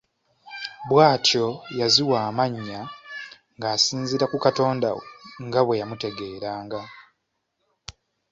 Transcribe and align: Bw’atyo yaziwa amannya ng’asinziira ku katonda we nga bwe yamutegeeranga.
Bw’atyo 0.87 1.45
yaziwa 1.79 2.17
amannya 2.29 2.81
ng’asinziira 3.57 4.25
ku 4.31 4.37
katonda 4.45 4.87
we 4.97 5.03
nga 5.47 5.59
bwe 5.63 5.79
yamutegeeranga. 5.81 6.81